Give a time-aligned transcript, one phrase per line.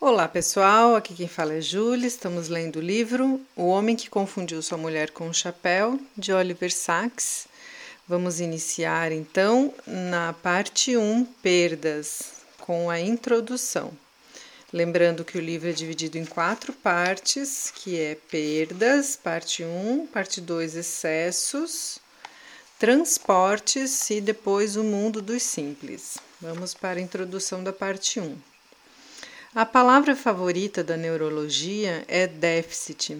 [0.00, 2.06] Olá pessoal, aqui quem fala é Júlia.
[2.06, 6.72] Estamos lendo o livro O Homem que Confundiu Sua Mulher com um Chapéu, de Oliver
[6.72, 7.48] Sacks.
[8.06, 13.90] Vamos iniciar então na parte 1, Perdas, com a introdução.
[14.72, 20.40] Lembrando que o livro é dividido em quatro partes, que é Perdas, parte 1, parte
[20.40, 21.98] 2, Excessos,
[22.78, 26.18] Transportes e depois o Mundo dos Simples.
[26.40, 28.57] Vamos para a introdução da parte 1.
[29.54, 33.16] A palavra favorita da neurologia é déficit,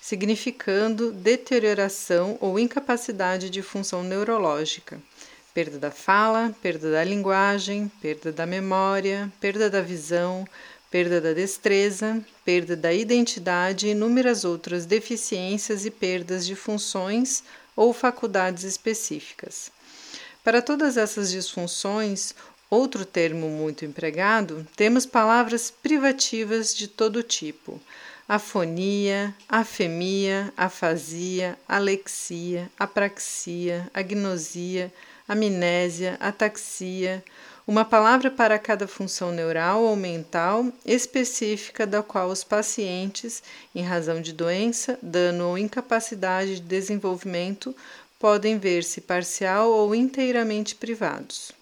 [0.00, 4.98] significando deterioração ou incapacidade de função neurológica,
[5.52, 10.48] perda da fala, perda da linguagem, perda da memória, perda da visão,
[10.90, 17.44] perda da destreza, perda da identidade e inúmeras outras deficiências e perdas de funções
[17.76, 19.70] ou faculdades específicas.
[20.42, 22.34] Para todas essas disfunções,
[22.68, 27.80] Outro termo muito empregado, temos palavras privativas de todo tipo:
[28.28, 34.92] afonia, afemia, afasia, alexia, apraxia, agnosia,
[35.28, 37.22] amnésia, ataxia,
[37.66, 43.44] uma palavra para cada função neural ou mental específica da qual os pacientes,
[43.74, 47.74] em razão de doença, dano ou incapacidade de desenvolvimento,
[48.18, 51.55] podem ver-se parcial ou inteiramente privados.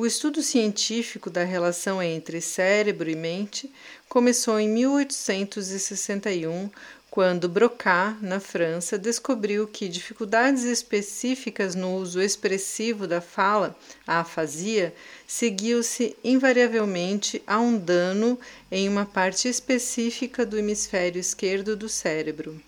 [0.00, 3.70] O estudo científico da relação entre cérebro e mente
[4.08, 6.70] começou em 1861,
[7.10, 13.76] quando Broca, na França, descobriu que dificuldades específicas no uso expressivo da fala,
[14.06, 14.94] a afasia,
[15.26, 18.40] seguiu-se invariavelmente a um dano
[18.72, 22.58] em uma parte específica do hemisfério esquerdo do cérebro.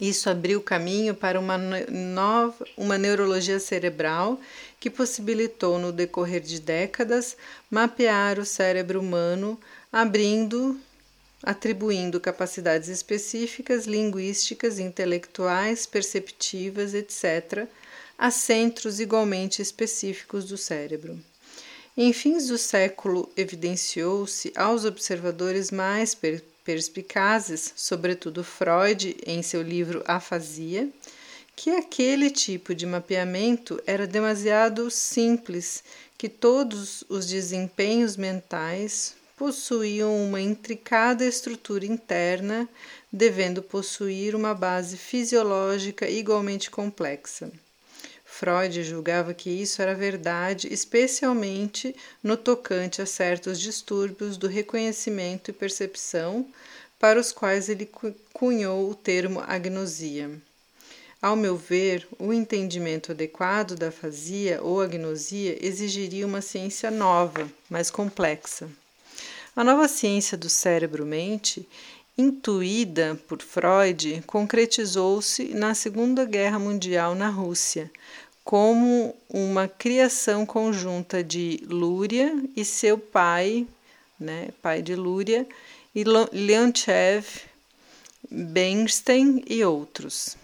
[0.00, 4.40] Isso abriu caminho para uma nova uma neurologia cerebral
[4.80, 7.36] que possibilitou no decorrer de décadas
[7.70, 9.60] mapear o cérebro humano,
[9.92, 10.80] abrindo
[11.42, 17.66] atribuindo capacidades específicas linguísticas, intelectuais, perceptivas, etc.,
[18.18, 21.18] a centros igualmente específicos do cérebro.
[21.96, 26.16] Em fins do século, evidenciou-se aos observadores mais
[26.64, 30.88] perspicazes, sobretudo Freud em seu livro Afasia,
[31.62, 35.84] que aquele tipo de mapeamento era demasiado simples,
[36.16, 42.66] que todos os desempenhos mentais possuíam uma intricada estrutura interna,
[43.12, 47.52] devendo possuir uma base fisiológica igualmente complexa.
[48.24, 55.52] Freud julgava que isso era verdade, especialmente no tocante a certos distúrbios do reconhecimento e
[55.52, 56.48] percepção,
[56.98, 57.86] para os quais ele
[58.32, 60.40] cunhou o termo agnosia.
[61.22, 67.90] Ao meu ver, o entendimento adequado da afasia ou agnosia exigiria uma ciência nova, mais
[67.90, 68.70] complexa.
[69.54, 71.68] A nova ciência do cérebro-mente,
[72.16, 77.90] intuída por Freud, concretizou-se na Segunda Guerra Mundial na Rússia,
[78.42, 83.66] como uma criação conjunta de Lúria e seu pai,
[84.18, 85.46] né, pai de Lúria,
[85.94, 87.26] e Leonchev,
[88.30, 90.36] Bernstein e outros,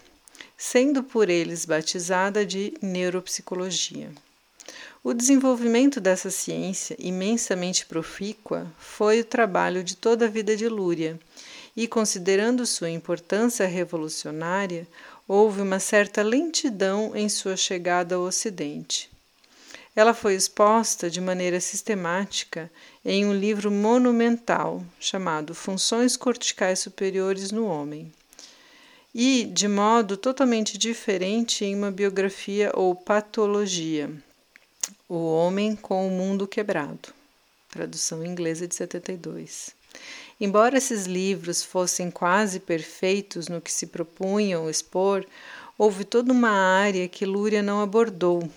[0.57, 4.09] sendo por eles batizada de neuropsicologia.
[5.03, 11.19] O desenvolvimento dessa ciência, imensamente profícua, foi o trabalho de toda a vida de Lúria,
[11.75, 14.87] e considerando sua importância revolucionária,
[15.27, 19.09] houve uma certa lentidão em sua chegada ao Ocidente.
[19.95, 22.69] Ela foi exposta de maneira sistemática
[23.05, 28.11] em um livro monumental chamado Funções Corticais Superiores no Homem,
[29.19, 34.11] e de modo totalmente diferente em uma biografia ou patologia,
[35.09, 37.09] O Homem com o Mundo Quebrado,
[37.67, 39.71] tradução inglesa de 72.
[40.39, 45.25] Embora esses livros fossem quase perfeitos no que se propunham expor,
[45.79, 48.47] houve toda uma área que Lúria não abordou.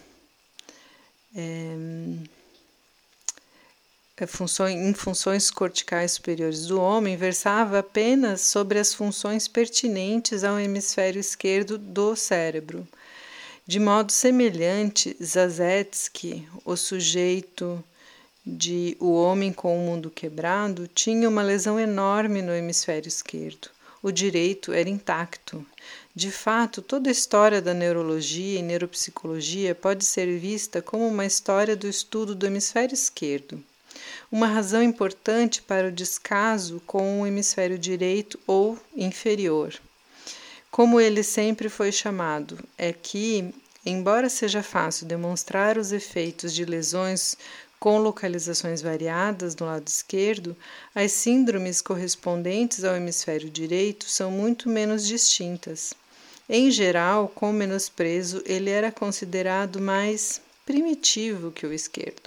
[1.35, 1.75] É,
[4.23, 11.79] em funções corticais superiores do homem, versava apenas sobre as funções pertinentes ao hemisfério esquerdo
[11.79, 12.87] do cérebro.
[13.67, 17.83] De modo semelhante, Zazetsky, o sujeito
[18.45, 23.69] de O Homem com o Mundo Quebrado tinha uma lesão enorme no hemisfério esquerdo.
[24.03, 25.65] O direito era intacto.
[26.15, 31.77] De fato, toda a história da neurologia e neuropsicologia pode ser vista como uma história
[31.77, 33.63] do estudo do hemisfério esquerdo.
[34.31, 39.75] Uma razão importante para o descaso com o hemisfério direito ou inferior.
[40.71, 43.53] Como ele sempre foi chamado, é que,
[43.85, 47.37] embora seja fácil demonstrar os efeitos de lesões
[47.81, 50.55] Com localizações variadas no lado esquerdo,
[50.95, 55.95] as síndromes correspondentes ao hemisfério direito são muito menos distintas.
[56.47, 62.20] Em geral, com menosprezo, ele era considerado mais primitivo que o esquerdo,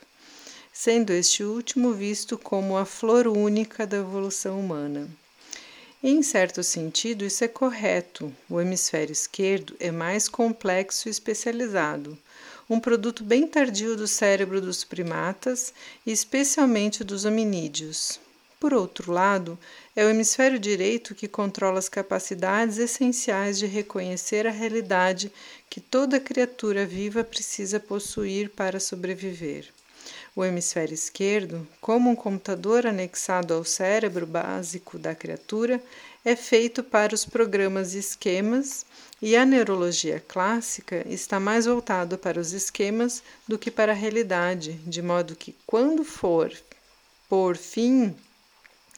[0.74, 5.08] sendo este último visto como a flor única da evolução humana.
[6.04, 8.34] Em certo sentido, isso é correto.
[8.50, 12.18] O hemisfério esquerdo é mais complexo e especializado
[12.70, 15.74] um produto bem tardio do cérebro dos primatas
[16.06, 18.20] e especialmente dos hominídeos.
[18.60, 19.60] Por outro lado,
[19.96, 25.32] é o hemisfério direito que controla as capacidades essenciais de reconhecer a realidade
[25.70, 29.68] que toda criatura viva precisa possuir para sobreviver.
[30.36, 35.80] O hemisfério esquerdo, como um computador anexado ao cérebro básico da criatura,
[36.26, 38.84] é feito para os programas e esquemas
[39.22, 44.74] e a neurologia clássica está mais voltada para os esquemas do que para a realidade,
[44.88, 46.52] de modo que, quando for,
[47.30, 48.16] por fim,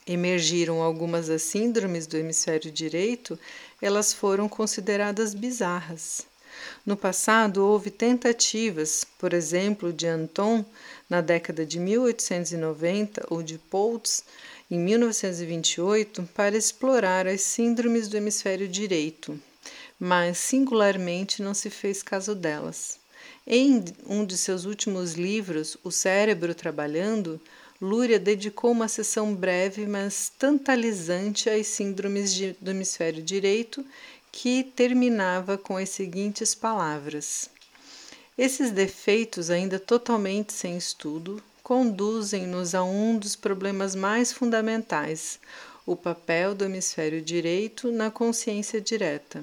[0.06, 3.38] emergiram algumas das síndromes do hemisfério direito,
[3.82, 6.26] elas foram consideradas bizarras.
[6.84, 10.64] No passado, houve tentativas, por exemplo, de Anton,
[11.08, 14.24] na década de 1890, ou de Poltz,
[14.70, 19.40] em 1928, para explorar as síndromes do hemisfério direito
[19.98, 22.98] mas singularmente não se fez caso delas.
[23.46, 27.40] Em um de seus últimos livros, O Cérebro Trabalhando,
[27.80, 33.84] Lúria dedicou uma sessão breve, mas tantalizante às síndromes do hemisfério direito,
[34.38, 37.48] que terminava com as seguintes palavras:
[38.36, 45.40] Esses defeitos, ainda totalmente sem estudo, conduzem-nos a um dos problemas mais fundamentais,
[45.86, 49.42] o papel do hemisfério direito na consciência direta.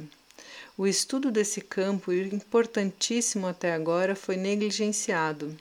[0.77, 5.57] O estudo desse campo, importantíssimo até agora, foi negligenciado.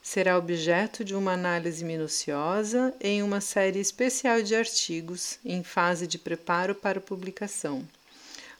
[0.00, 6.18] Será objeto de uma análise minuciosa em uma série especial de artigos em fase de
[6.18, 7.84] preparo para publicação.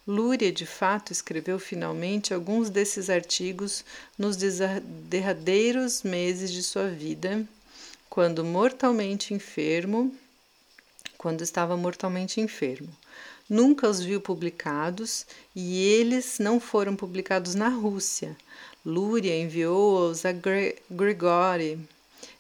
[0.07, 3.85] Lúria, de fato, escreveu finalmente alguns desses artigos
[4.17, 7.45] nos derradeiros meses de sua vida,
[8.09, 10.15] quando mortalmente enfermo,
[11.19, 12.89] quando estava mortalmente enfermo
[13.49, 18.37] nunca os viu publicados e eles não foram publicados na Rússia.
[18.85, 20.33] Lúria enviou-os a
[20.91, 21.79] Grigori,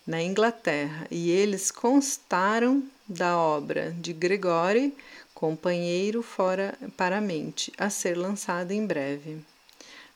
[0.07, 4.95] na Inglaterra, e eles constaram da obra de Gregori,
[5.37, 9.37] companheiro fora para a mente, a ser lançada em breve.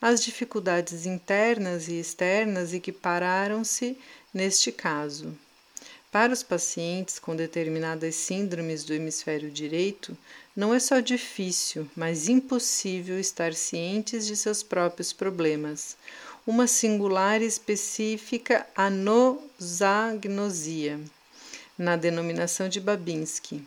[0.01, 3.99] As dificuldades internas e externas equipararam-se
[4.33, 5.37] neste caso.
[6.11, 10.17] Para os pacientes com determinadas síndromes do hemisfério direito,
[10.57, 15.99] não é só difícil, mas impossível estar cientes de seus próprios problemas.
[16.47, 20.19] Uma singular e específica anosagnosia,
[21.77, 23.63] na denominação de Babinski.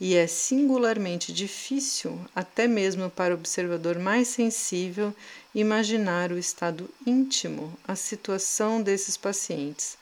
[0.00, 5.14] E é singularmente difícil, até mesmo para o observador mais sensível,
[5.54, 9.98] imaginar o estado íntimo, a situação desses pacientes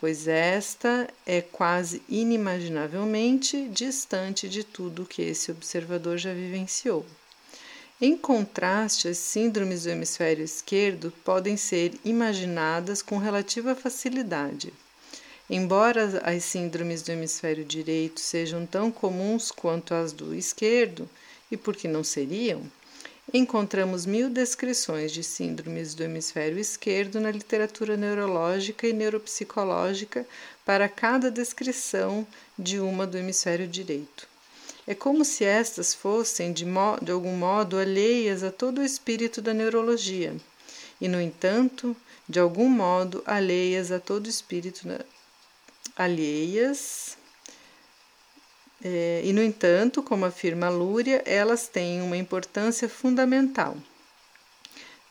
[0.00, 7.04] pois esta é quase inimaginavelmente distante de tudo que esse observador já vivenciou.
[8.00, 14.72] Em contraste, as síndromes do hemisfério esquerdo podem ser imaginadas com relativa facilidade.
[15.52, 21.10] Embora as síndromes do hemisfério direito sejam tão comuns quanto as do esquerdo,
[21.50, 22.62] e por que não seriam?
[23.34, 30.24] Encontramos mil descrições de síndromes do hemisfério esquerdo na literatura neurológica e neuropsicológica
[30.64, 32.24] para cada descrição
[32.56, 34.28] de uma do hemisfério direito.
[34.86, 36.64] É como se estas fossem, de,
[37.02, 40.32] de algum modo, alheias a todo o espírito da neurologia,
[41.00, 41.96] e, no entanto,
[42.28, 45.00] de algum modo, alheias a todo o espírito da,
[45.96, 47.18] alheias
[48.82, 53.76] é, e, no entanto, como afirma Lúria, elas têm uma importância fundamental.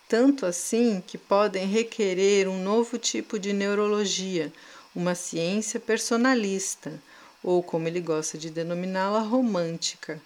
[0.07, 4.51] Tanto assim que podem requerer um novo tipo de neurologia,
[4.95, 6.99] uma ciência personalista,
[7.43, 10.19] ou como ele gosta de denominá-la, romântica,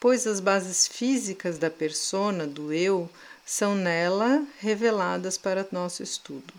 [0.00, 3.10] pois as bases físicas da persona, do eu,
[3.44, 6.54] são nela reveladas para nosso estudo.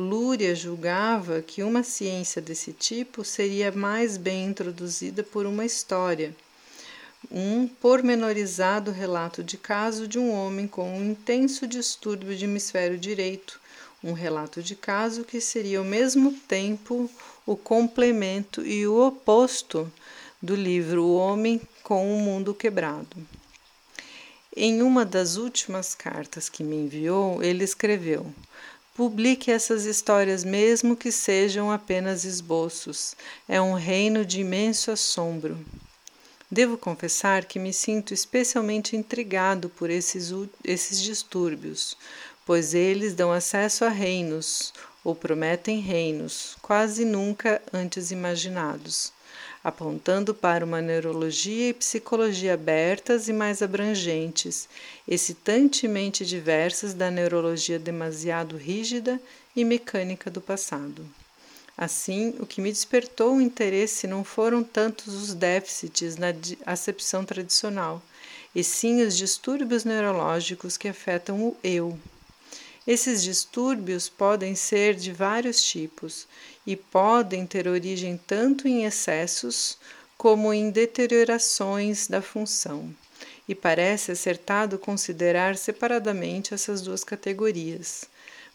[0.00, 6.32] Lúria julgava que uma ciência desse tipo seria mais bem introduzida por uma história,
[7.28, 13.60] um pormenorizado relato de caso de um homem com um intenso distúrbio de hemisfério direito,
[14.00, 17.10] um relato de caso que seria ao mesmo tempo
[17.44, 19.90] o complemento e o oposto
[20.40, 23.16] do livro O Homem com o Mundo Quebrado.
[24.56, 28.32] Em uma das últimas cartas que me enviou, ele escreveu:
[28.98, 33.14] Publique essas histórias, mesmo que sejam apenas esboços.
[33.48, 35.64] É um reino de imenso assombro.
[36.50, 40.32] Devo confessar que me sinto especialmente intrigado por esses,
[40.64, 41.96] esses distúrbios,
[42.44, 44.72] pois eles dão acesso a reinos,
[45.04, 49.12] ou prometem reinos, quase nunca antes imaginados,
[49.62, 54.68] apontando para uma neurologia e psicologia abertas e mais abrangentes,
[55.06, 59.20] excitantemente diversas da neurologia demasiado rígida
[59.54, 61.04] e mecânica do passado.
[61.76, 66.34] Assim, o que me despertou o interesse não foram tantos os déficits na
[66.66, 68.02] acepção tradicional,
[68.54, 71.96] e sim os distúrbios neurológicos que afetam o eu.
[72.88, 76.26] Esses distúrbios podem ser de vários tipos
[76.66, 79.76] e podem ter origem tanto em excessos
[80.16, 82.90] como em deteriorações da função,
[83.46, 88.06] e parece acertado considerar separadamente essas duas categorias.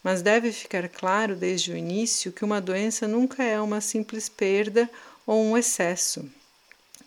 [0.02, 4.90] Mas deve ficar claro desde o início que uma doença nunca é uma simples perda
[5.24, 6.28] ou um excesso,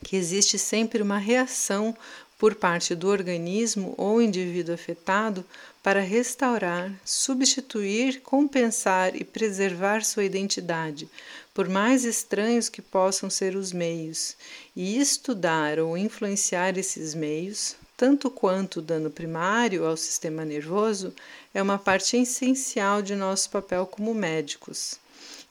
[0.02, 1.94] que existe sempre uma reação
[2.38, 5.44] por parte do organismo ou indivíduo afetado
[5.82, 11.10] para restaurar, substituir, compensar e preservar sua identidade,
[11.54, 14.36] por mais estranhos que possam ser os meios,
[14.76, 21.14] e estudar ou influenciar esses meios, tanto quanto o dano primário ao sistema nervoso,
[21.52, 25.00] é uma parte essencial de nosso papel como médicos.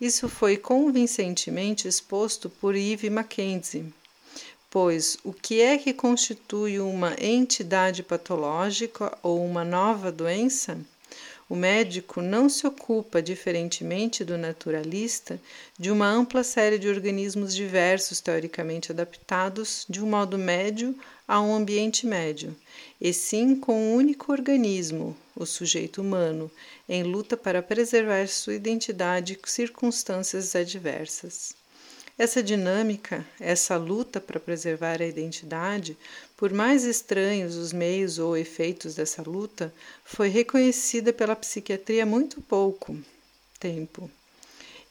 [0.00, 3.92] Isso foi convincentemente exposto por Eve Mackenzie
[4.68, 10.78] Pois o que é que constitui uma entidade patológica ou uma nova doença?
[11.48, 15.40] O médico não se ocupa, diferentemente do naturalista,
[15.78, 20.92] de uma ampla série de organismos diversos, teoricamente adaptados de um modo médio
[21.26, 22.54] a um ambiente médio,
[23.00, 26.50] e sim com um único organismo, o sujeito humano,
[26.88, 31.54] em luta para preservar sua identidade e circunstâncias adversas.
[32.18, 35.98] Essa dinâmica, essa luta para preservar a identidade,
[36.34, 42.40] por mais estranhos os meios ou efeitos dessa luta, foi reconhecida pela psiquiatria há muito
[42.40, 42.96] pouco
[43.60, 44.10] tempo.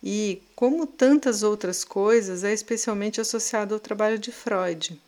[0.03, 5.01] E, como tantas outras coisas, é especialmente associada ao trabalho de Freud.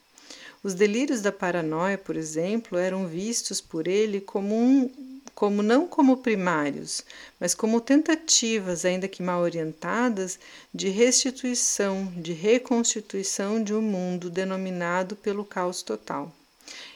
[0.63, 4.89] Os delírios da paranoia, por exemplo, eram vistos por ele como um
[5.37, 7.03] como não como primários,
[7.39, 10.39] mas como tentativas, ainda que mal orientadas,
[10.73, 16.33] de restituição, de reconstituição de um mundo denominado pelo caos total.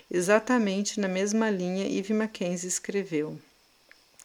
[0.09, 3.39] Exatamente na mesma linha, Eve Mackenzie escreveu.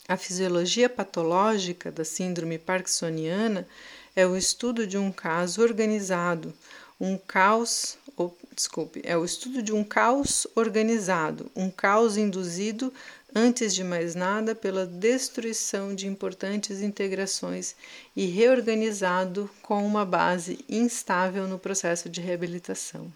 [0.08, 3.68] A fisiologia patológica da síndrome parkinsoniana
[4.16, 6.54] é o estudo de um caso organizado,
[6.98, 12.90] um caos, ou, desculpe, é o estudo de um caos organizado, um caos induzido
[13.34, 17.74] antes de mais nada, pela destruição de importantes integrações
[18.14, 23.12] e reorganizado com uma base instável no processo de reabilitação.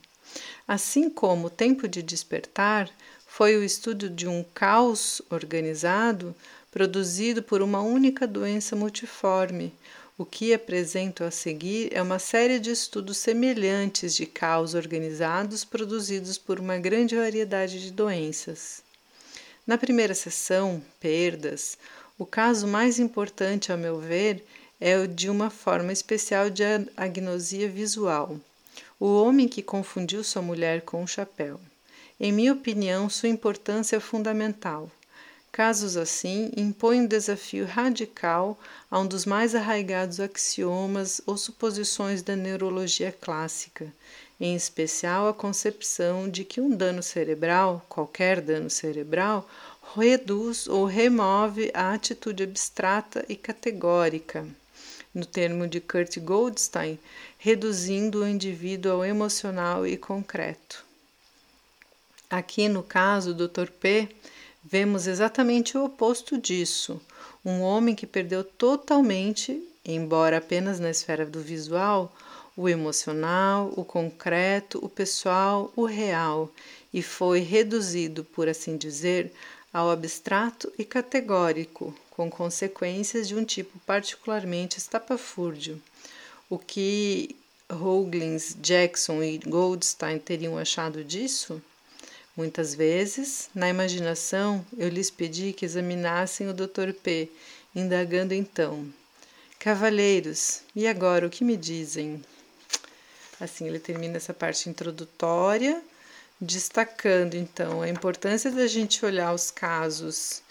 [0.67, 2.90] Assim como o tempo de despertar
[3.26, 6.35] foi o estudo de um caos organizado
[6.71, 9.73] produzido por uma única doença multiforme.
[10.17, 16.37] O que apresento a seguir é uma série de estudos semelhantes de caos organizados produzidos
[16.37, 18.83] por uma grande variedade de doenças.
[19.71, 21.79] Na primeira sessão, perdas,
[22.19, 24.45] o caso mais importante, a meu ver,
[24.81, 26.65] é o de uma forma especial de
[26.97, 28.37] agnosia visual.
[28.99, 31.61] O homem que confundiu sua mulher com um chapéu.
[32.19, 34.91] Em minha opinião, sua importância é fundamental.
[35.53, 38.59] Casos assim impõem um desafio radical
[38.91, 43.87] a um dos mais arraigados axiomas ou suposições da neurologia clássica,
[44.40, 49.47] em especial a concepção de que um dano cerebral, qualquer dano cerebral,
[49.94, 54.47] reduz ou remove a atitude abstrata e categórica,
[55.14, 56.99] no termo de Kurt Goldstein,
[57.38, 60.85] reduzindo o indivíduo ao emocional e concreto.
[62.30, 63.70] Aqui no caso do Dr.
[63.70, 64.09] P,
[64.64, 67.00] vemos exatamente o oposto disso:
[67.44, 72.14] um homem que perdeu totalmente, embora apenas na esfera do visual,
[72.57, 76.50] o emocional, o concreto, o pessoal, o real,
[76.92, 79.33] e foi reduzido, por assim dizer,
[79.73, 85.80] ao abstrato e categórico, com consequências de um tipo particularmente estapafúrdio.
[86.49, 87.37] O que
[87.71, 91.62] Roglins, Jackson e Goldstein teriam achado disso?
[92.37, 96.92] Muitas vezes, na imaginação, eu lhes pedi que examinassem o Dr.
[97.00, 97.28] P,
[97.75, 98.87] indagando então:
[99.59, 102.23] Cavalheiros, e agora o que me dizem?
[103.40, 105.82] Assim ele termina essa parte introdutória,
[106.38, 110.42] destacando então a importância da gente olhar os casos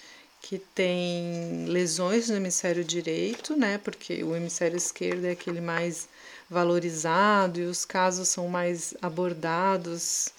[0.41, 3.77] que tem lesões no hemisfério direito, né?
[3.77, 6.07] Porque o hemisfério esquerdo é aquele mais
[6.49, 10.29] valorizado e os casos são mais abordados,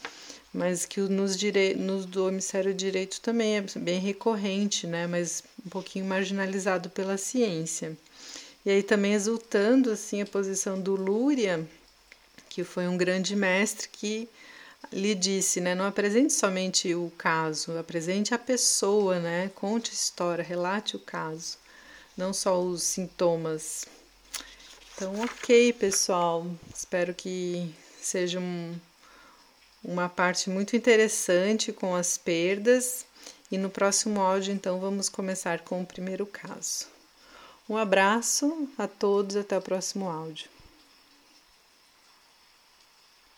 [0.53, 1.75] mas que nos, dire...
[1.75, 5.07] nos do hemisfério direito também é bem recorrente, né?
[5.07, 7.97] Mas um pouquinho marginalizado pela ciência.
[8.65, 11.67] E aí também exultando assim a posição do Lúria,
[12.51, 14.29] que foi um grande mestre que
[14.93, 20.43] lhe disse, né, não apresente somente o caso, apresente a pessoa, né, conte a história,
[20.43, 21.57] relate o caso,
[22.17, 23.87] não só os sintomas.
[24.95, 28.75] Então, ok, pessoal, espero que seja um,
[29.85, 33.07] uma parte muito interessante com as perdas
[33.51, 36.87] e no próximo áudio, então, vamos começar com o primeiro caso.
[37.69, 40.60] Um abraço a todos, até o próximo áudio.